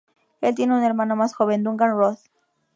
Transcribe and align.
Él 0.41 0.55
tiene 0.55 0.73
un 0.75 0.83
hermano 0.83 1.15
más 1.15 1.35
joven, 1.35 1.61
Duncan 1.61 1.91
Roth. 1.95 2.21